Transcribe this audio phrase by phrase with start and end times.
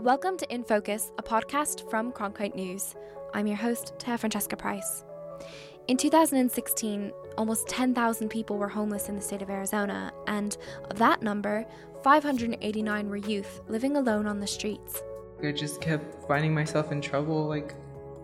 [0.00, 2.94] Welcome to In Focus, a podcast from Cronkite News.
[3.34, 5.04] I'm your host, Taya Francesca Price.
[5.88, 10.56] In 2016, almost 10,000 people were homeless in the state of Arizona, and
[10.88, 11.66] of that number,
[12.02, 15.02] 589 were youth living alone on the streets.
[15.44, 17.74] I just kept finding myself in trouble, like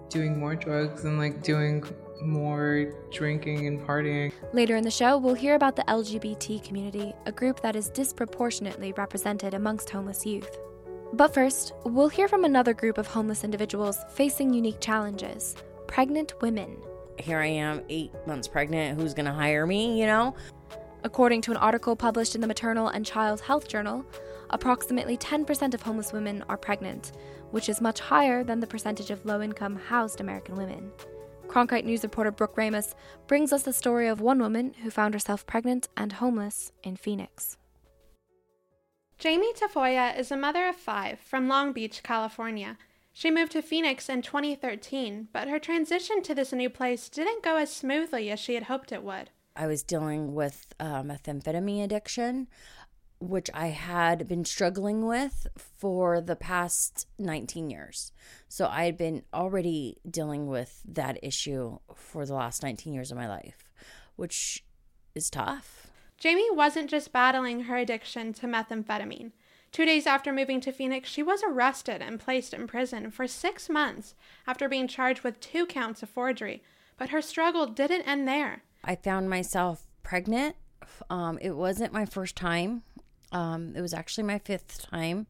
[0.09, 1.85] doing more drugs and like doing
[2.23, 4.33] more drinking and partying.
[4.55, 8.95] Later in the show, we'll hear about the LGBT community, a group that is disproportionately
[8.95, 10.59] represented amongst homeless youth.
[11.13, 15.55] But first, we'll hear from another group of homeless individuals facing unique challenges
[15.87, 16.77] pregnant women.
[17.19, 19.01] Here I am, eight months pregnant.
[19.01, 20.35] Who's going to hire me, you know?
[21.05, 24.05] According to an article published in the Maternal and Child Health Journal,
[24.51, 27.13] approximately 10% of homeless women are pregnant,
[27.53, 30.91] which is much higher than the percentage of low income housed American women.
[31.47, 32.95] Cronkite News reporter Brooke Ramos
[33.29, 37.57] brings us the story of one woman who found herself pregnant and homeless in Phoenix.
[39.19, 42.77] Jamie Tafoya is a mother of five from Long Beach, California.
[43.15, 47.57] She moved to Phoenix in 2013, but her transition to this new place didn't go
[47.57, 49.31] as smoothly as she had hoped it would.
[49.57, 52.49] I was dealing with uh, methamphetamine addiction,
[53.19, 58.13] which I had been struggling with for the past 19 years.
[58.49, 63.17] So I had been already dealing with that issue for the last 19 years of
[63.17, 63.73] my life,
[64.17, 64.63] which
[65.15, 65.86] is tough.
[66.19, 69.33] Jamie wasn't just battling her addiction to methamphetamine.
[69.73, 73.69] Two days after moving to Phoenix, she was arrested and placed in prison for six
[73.69, 74.15] months
[74.47, 76.63] after being charged with two counts of forgery.
[76.97, 78.63] But her struggle didn't end there.
[78.83, 80.57] I found myself pregnant.
[81.11, 82.83] Um, it wasn't my first time,
[83.33, 85.27] um, it was actually my fifth time.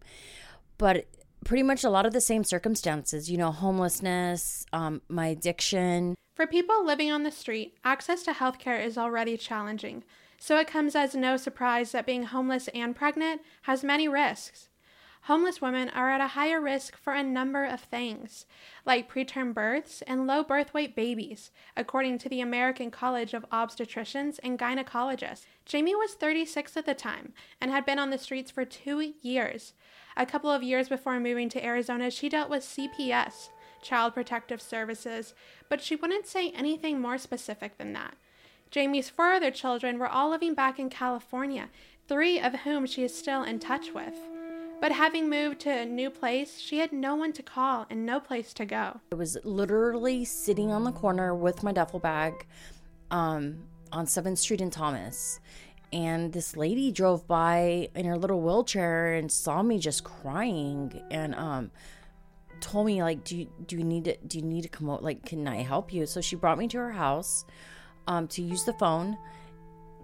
[0.79, 1.07] But
[1.45, 6.15] pretty much a lot of the same circumstances, you know, homelessness, um, my addiction.
[6.35, 10.05] For people living on the street, access to healthcare is already challenging.
[10.39, 14.69] So it comes as no surprise that being homeless and pregnant has many risks.
[15.27, 18.47] Homeless women are at a higher risk for a number of things,
[18.85, 24.39] like preterm births and low birth weight babies, according to the American College of Obstetricians
[24.45, 25.47] and Gynecologists.
[25.65, 29.73] Jamie was 36 at the time and had been on the streets for two years.
[30.17, 33.49] A couple of years before moving to Arizona, she dealt with CPS,
[33.83, 35.35] Child Protective Services,
[35.69, 38.15] but she wouldn't say anything more specific than that.
[38.71, 41.69] Jamie's four other children were all living back in California,
[42.09, 44.15] three of whom she is still in touch with.
[44.81, 48.21] But having moved to a new place, she had no one to call and no
[48.21, 49.01] place to go.
[49.11, 52.47] I was literally sitting on the corner with my duffel bag
[53.11, 55.41] um, on 7th Street in Thomas.
[55.93, 61.35] And this lady drove by in her little wheelchair and saw me just crying and
[61.37, 61.71] um,
[62.61, 65.05] told me like, "Do you do you need to do you need to come out?
[65.05, 67.45] Like, can I help you?" So she brought me to her house
[68.07, 69.17] um, to use the phone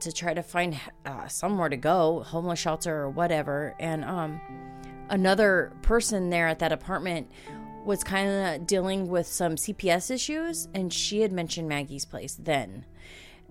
[0.00, 3.74] to try to find uh, somewhere to go, homeless shelter or whatever.
[3.78, 4.40] And um,
[5.08, 7.30] another person there at that apartment
[7.84, 12.84] was kind of dealing with some CPS issues, and she had mentioned Maggie's place then.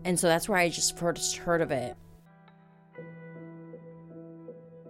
[0.03, 1.95] And so that's where I just first heard of it.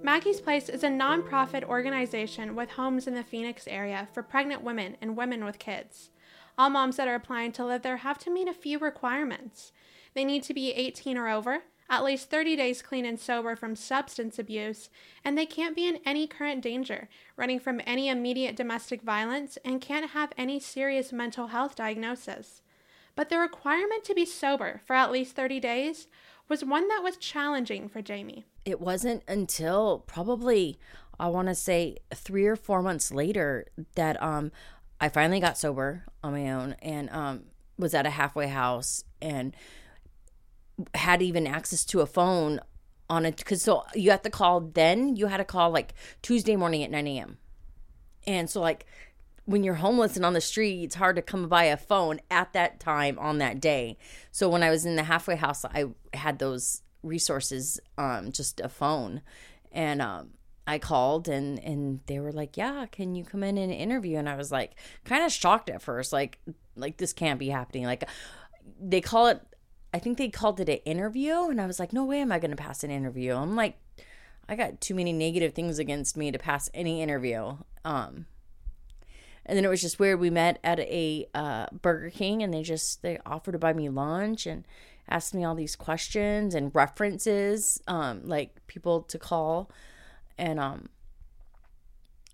[0.03, 4.97] Maggie's Place is a nonprofit organization with homes in the Phoenix area for pregnant women
[4.99, 6.09] and women with kids.
[6.61, 9.71] All moms that are applying to live there have to meet a few requirements.
[10.13, 13.75] They need to be 18 or over, at least 30 days clean and sober from
[13.75, 14.91] substance abuse,
[15.25, 19.81] and they can't be in any current danger, running from any immediate domestic violence, and
[19.81, 22.61] can't have any serious mental health diagnosis.
[23.15, 26.07] But the requirement to be sober for at least 30 days
[26.47, 28.45] was one that was challenging for Jamie.
[28.65, 30.77] It wasn't until probably
[31.19, 34.51] I want to say 3 or 4 months later that um
[35.01, 37.43] I finally got sober on my own and um
[37.77, 39.55] was at a halfway house and
[40.93, 42.59] had even access to a phone
[43.09, 46.55] on it because so you had to call then you had to call like Tuesday
[46.55, 47.37] morning at 9 a.m.
[48.25, 48.85] And so like
[49.45, 52.53] when you're homeless and on the street, it's hard to come by a phone at
[52.53, 53.97] that time on that day.
[54.31, 58.69] So when I was in the halfway house, I had those resources, um, just a
[58.69, 59.21] phone.
[59.71, 60.29] And um,
[60.67, 64.29] I called and and they were like, "Yeah, can you come in and interview?" And
[64.29, 64.73] I was like,
[65.05, 66.39] kind of shocked at first, like
[66.75, 67.85] like this can't be happening.
[67.85, 68.03] Like
[68.79, 69.41] they call it
[69.93, 72.39] I think they called it an interview, and I was like, no way am I
[72.39, 73.33] going to pass an interview.
[73.33, 73.77] I'm like,
[74.47, 77.57] I got too many negative things against me to pass any interview.
[77.83, 78.25] Um,
[79.45, 80.19] and then it was just weird.
[80.19, 83.89] We met at a uh, Burger King, and they just they offered to buy me
[83.89, 84.65] lunch and
[85.09, 89.69] asked me all these questions and references, um, like people to call,
[90.37, 90.89] and um,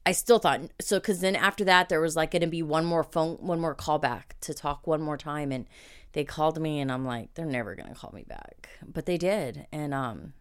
[0.05, 2.85] I still thought so because then after that there was like going to be one
[2.85, 5.67] more phone, one more call back to talk one more time, and
[6.13, 8.69] they called me and I'm like, they're never going to call me back.
[8.85, 9.67] But they did.
[9.71, 10.33] And um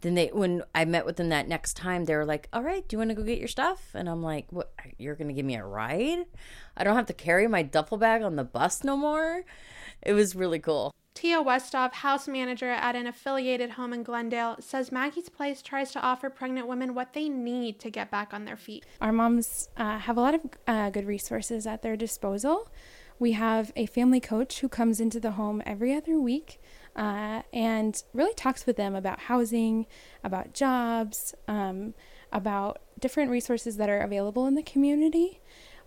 [0.00, 2.86] then they when I met with them that next time, they were like, "All right,
[2.86, 4.72] do you want to go get your stuff?" And I'm like, "What?
[4.96, 6.24] You're gonna give me a ride?
[6.76, 9.42] I don't have to carry my duffel bag on the bus no more."
[10.02, 10.94] It was really cool.
[11.18, 16.00] Tia Westoff, house manager at an affiliated home in Glendale, says Maggie's Place tries to
[16.00, 18.86] offer pregnant women what they need to get back on their feet.
[19.00, 22.70] Our moms uh, have a lot of uh, good resources at their disposal.
[23.18, 26.60] We have a family coach who comes into the home every other week
[26.94, 29.86] uh, and really talks with them about housing,
[30.22, 31.94] about jobs, um,
[32.30, 35.40] about different resources that are available in the community.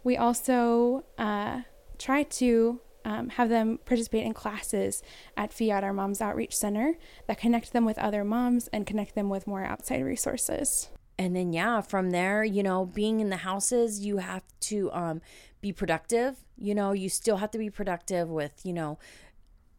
[0.04, 1.62] We also uh,
[1.98, 5.02] try to um, have them participate in classes
[5.36, 9.30] at Fiat, our Moms Outreach Center, that connect them with other moms and connect them
[9.30, 10.90] with more outside resources.
[11.18, 15.22] And then, yeah, from there, you know, being in the houses, you have to um,
[15.62, 16.38] be productive.
[16.58, 18.98] You know, you still have to be productive with, you know,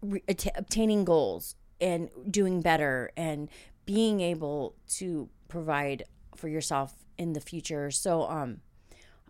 [0.01, 3.49] re- att- obtaining goals and doing better and
[3.87, 6.05] being able to provide
[6.37, 7.91] for yourself in the future.
[7.91, 8.61] So, um,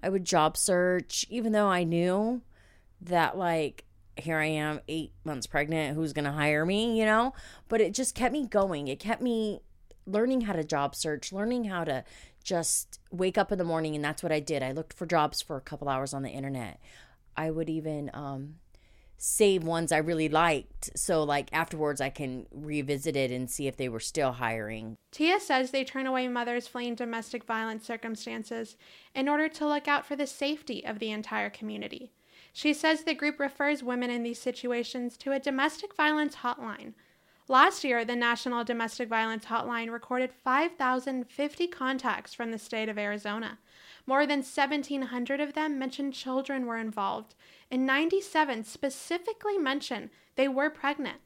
[0.02, 2.42] I would job search, even though I knew
[3.02, 3.84] that like
[4.16, 7.34] here I am, eight months pregnant, who's going to hire me, you know?
[7.68, 8.88] But it just kept me going.
[8.88, 9.60] It kept me
[10.06, 12.04] learning how to job search, learning how to
[12.44, 13.94] just wake up in the morning.
[13.94, 14.62] And that's what I did.
[14.62, 16.80] I looked for jobs for a couple hours on the internet.
[17.36, 18.56] I would even um,
[19.16, 20.90] save ones I really liked.
[20.98, 24.96] So, like, afterwards, I can revisit it and see if they were still hiring.
[25.12, 28.76] Tia says they turn away mothers fleeing domestic violence circumstances
[29.14, 32.12] in order to look out for the safety of the entire community.
[32.52, 36.94] She says the group refers women in these situations to a domestic violence hotline.
[37.48, 43.58] Last year, the National Domestic Violence Hotline recorded 5,050 contacts from the state of Arizona.
[44.06, 47.34] More than 1,700 of them mentioned children were involved,
[47.70, 51.18] and 97 specifically mentioned they were pregnant.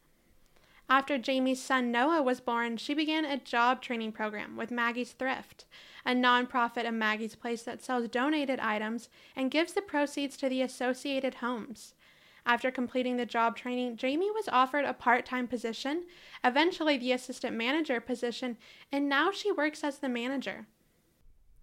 [0.88, 5.64] After Jamie's son Noah was born, she began a job training program with Maggie's Thrift,
[6.06, 10.62] a nonprofit of Maggie's Place that sells donated items and gives the proceeds to the
[10.62, 11.94] associated homes.
[12.46, 16.04] After completing the job training, Jamie was offered a part time position,
[16.44, 18.56] eventually the assistant manager position,
[18.92, 20.68] and now she works as the manager.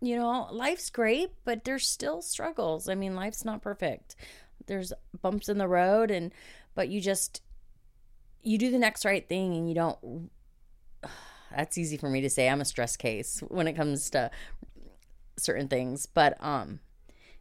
[0.02, 2.90] You know, life's great, but there's still struggles.
[2.90, 4.18] I mean, life's not perfect.
[4.66, 4.92] There's
[5.22, 6.34] bumps in the road and
[6.76, 7.42] but you just
[8.42, 10.30] you do the next right thing and you don't
[11.56, 12.50] that's easy for me to say.
[12.50, 14.32] I'm a stress case when it comes to
[15.38, 16.80] certain things, but um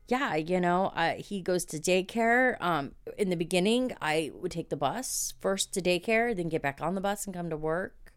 [0.08, 2.60] yeah, you know, he goes to daycare.
[2.60, 6.80] Um, in the beginning, I would take the bus first to daycare, then get back
[6.82, 8.12] on the bus and come to work.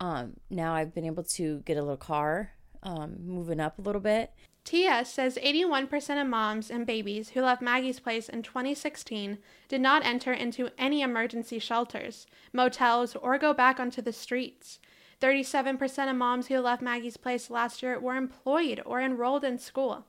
[0.00, 2.52] Um, now I've been able to get a little car,
[2.82, 4.32] um, moving up a little bit.
[4.64, 9.38] Tia says 81% of moms and babies who left Maggie's Place in 2016
[9.68, 14.78] did not enter into any emergency shelters, motels, or go back onto the streets.
[15.24, 20.04] 37% of moms who left Maggie's Place last year were employed or enrolled in school.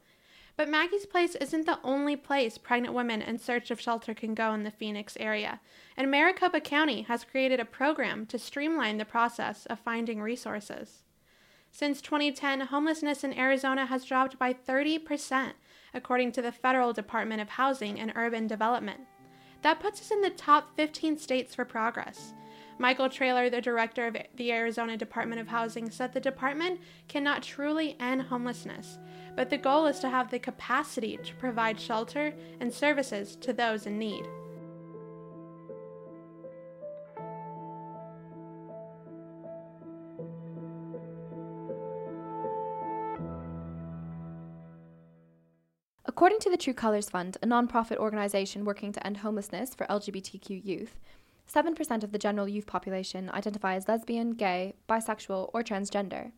[0.57, 4.53] But Maggie's Place isn't the only place pregnant women in search of shelter can go
[4.53, 5.62] in the Phoenix area,
[5.95, 11.03] and Maricopa County has created a program to streamline the process of finding resources.
[11.71, 15.53] Since 2010, homelessness in Arizona has dropped by 30%,
[15.94, 19.00] according to the Federal Department of Housing and Urban Development.
[19.62, 22.33] That puts us in the top 15 states for progress.
[22.77, 27.96] Michael Trailor, the director of the Arizona Department of Housing, said the department cannot truly
[28.00, 29.00] end homelessness,
[29.36, 33.86] but the goal is to have the capacity to provide shelter and services to those
[33.86, 34.25] in need.
[46.08, 50.63] According to the True Colors Fund, a nonprofit organization working to end homelessness for LGBTQ
[50.63, 50.98] youth,
[51.51, 56.31] 7% of the general youth population identify as lesbian, gay, bisexual, or transgender.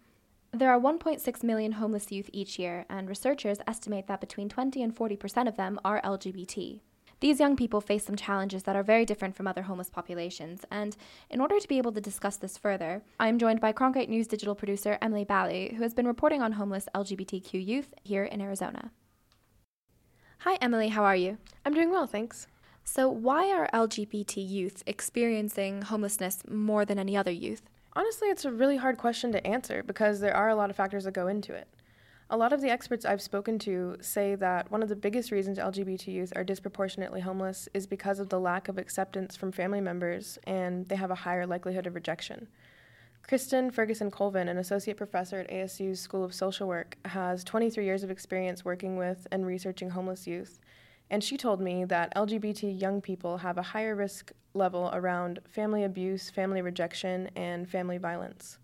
[0.51, 4.95] There are 1.6 million homeless youth each year, and researchers estimate that between 20 and
[4.95, 6.79] 40% of them are LGBT.
[7.19, 10.95] These young people face some challenges that are very different from other homeless populations, and
[11.29, 14.27] in order to be able to discuss this further, I am joined by Cronkite News
[14.27, 18.91] digital producer Emily Bally, who has been reporting on homeless LGBTQ youth here in Arizona.
[20.39, 21.39] Hi, Emily, how are you?
[21.65, 22.47] I'm doing well, thanks.
[22.89, 27.63] So, why are LGBT youth experiencing homelessness more than any other youth?
[27.91, 31.03] Honestly, it's a really hard question to answer because there are a lot of factors
[31.03, 31.67] that go into it.
[32.29, 35.57] A lot of the experts I've spoken to say that one of the biggest reasons
[35.57, 40.39] LGBT youth are disproportionately homeless is because of the lack of acceptance from family members
[40.45, 42.47] and they have a higher likelihood of rejection.
[43.27, 48.03] Kristin Ferguson Colvin, an associate professor at ASU's School of Social Work, has 23 years
[48.03, 50.57] of experience working with and researching homeless youth
[51.09, 55.83] and she told me that LGBT young people have a higher risk level around family
[55.83, 58.57] abuse, family rejection, and family violence.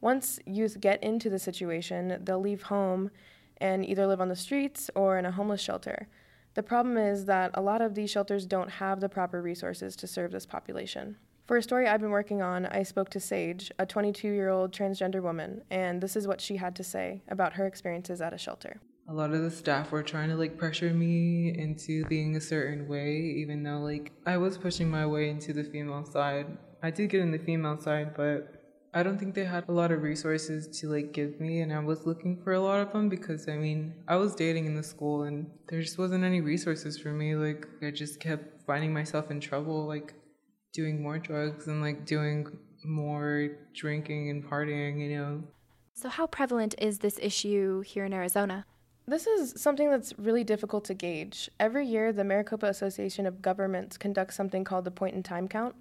[0.00, 3.10] Once youth get into the situation, they'll leave home
[3.58, 6.08] and either live on the streets or in a homeless shelter.
[6.54, 10.06] The problem is that a lot of these shelters don't have the proper resources to
[10.06, 11.16] serve this population.
[11.46, 14.72] For a story I've been working on, I spoke to Sage, a 22 year old
[14.72, 18.38] transgender woman, and this is what she had to say about her experiences at a
[18.38, 18.80] shelter.
[19.10, 22.86] A lot of the staff were trying to like pressure me into being a certain
[22.86, 26.46] way, even though like I was pushing my way into the female side.
[26.80, 28.54] I did get in the female side, but
[28.94, 31.80] I don't think they had a lot of resources to like give me and I
[31.80, 34.82] was looking for a lot of them because I mean, I was dating in the
[34.84, 37.34] school and there just wasn't any resources for me.
[37.34, 40.14] Like I just kept finding myself in trouble like
[40.72, 42.46] doing more drugs and like doing
[42.84, 45.42] more drinking and partying, you know.
[45.94, 48.66] So how prevalent is this issue here in Arizona?
[49.10, 51.50] This is something that's really difficult to gauge.
[51.58, 55.74] Every year, the Maricopa Association of Governments conducts something called the point in time count.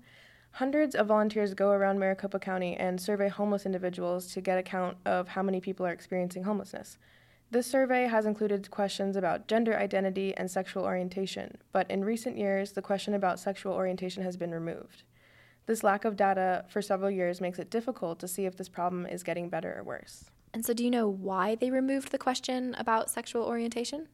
[0.54, 4.98] Hundreds of volunteers go around Maricopa County and survey homeless individuals to get a count
[5.06, 6.98] of how many people are experiencing homelessness.
[7.52, 12.72] This survey has included questions about gender identity and sexual orientation, but in recent years,
[12.72, 15.04] the question about sexual orientation has been removed.
[15.68, 19.06] This lack of data for several years makes it difficult to see if this problem
[19.06, 20.32] is getting better or worse.
[20.54, 24.08] And so, do you know why they removed the question about sexual orientation?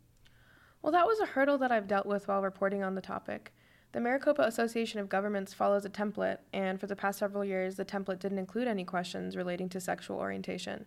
[0.82, 3.54] Well, that was a hurdle that I've dealt with while reporting on the topic.
[3.94, 7.86] The Maricopa Association of Governments follows a template, and for the past several years, the
[7.86, 10.86] template didn't include any questions relating to sexual orientation.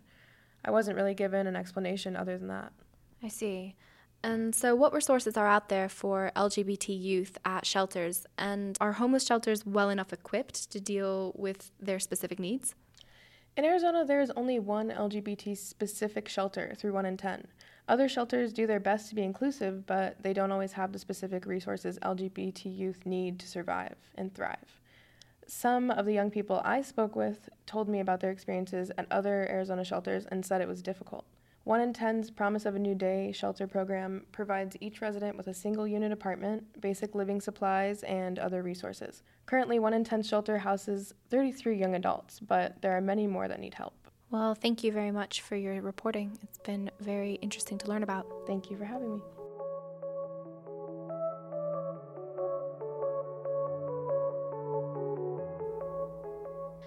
[0.64, 2.72] I wasn't really given an explanation other than that.
[3.22, 3.76] I see.
[4.22, 8.26] And so, what resources are out there for LGBT youth at shelters?
[8.36, 12.74] And are homeless shelters well enough equipped to deal with their specific needs?
[13.58, 17.44] In Arizona, there is only one LGBT specific shelter through 1 in 10.
[17.88, 21.44] Other shelters do their best to be inclusive, but they don't always have the specific
[21.44, 24.80] resources LGBT youth need to survive and thrive.
[25.48, 29.48] Some of the young people I spoke with told me about their experiences at other
[29.50, 31.24] Arizona shelters and said it was difficult.
[31.68, 35.52] 1 in 10's Promise of a New Day shelter program provides each resident with a
[35.52, 39.22] single unit apartment, basic living supplies, and other resources.
[39.44, 43.60] Currently, 1 in 10 shelter houses 33 young adults, but there are many more that
[43.60, 44.08] need help.
[44.30, 46.38] Well, thank you very much for your reporting.
[46.42, 48.26] It's been very interesting to learn about.
[48.46, 49.20] Thank you for having me.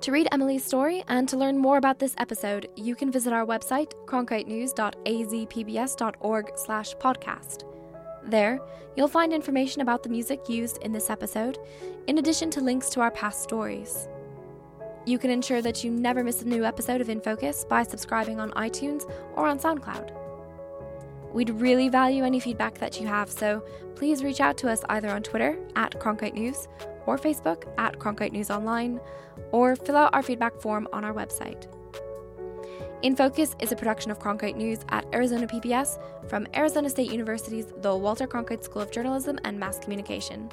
[0.02, 3.46] To read Emily's story and to learn more about this episode, you can visit our
[3.46, 7.66] website, cronkitenews.azpbs.org slash podcast.
[8.24, 8.60] There,
[8.96, 11.60] you'll find information about the music used in this episode,
[12.08, 14.08] in addition to links to our past stories.
[15.06, 18.40] You can ensure that you never miss a new episode of In Focus by subscribing
[18.40, 19.04] on iTunes
[19.36, 20.18] or on SoundCloud.
[21.34, 23.64] We'd really value any feedback that you have, so
[23.96, 26.68] please reach out to us either on Twitter at Cronkite News
[27.06, 29.00] or Facebook at Cronkite News Online,
[29.52, 31.68] or fill out our feedback form on our website.
[33.02, 35.98] In Focus is a production of Cronkite News at Arizona PBS
[36.30, 40.50] from Arizona State University's The Walter Cronkite School of Journalism and Mass Communication.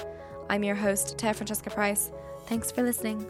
[0.48, 2.10] I'm your host, Taya Francesca Price.
[2.46, 3.26] Thanks for listening.